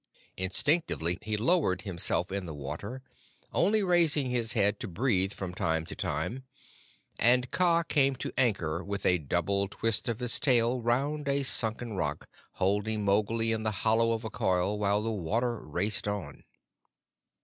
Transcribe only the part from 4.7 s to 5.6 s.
to breathe from